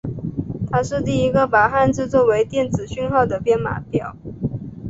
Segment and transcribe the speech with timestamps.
[0.71, 4.15] 它是第一个把汉字化作电子讯号的编码表。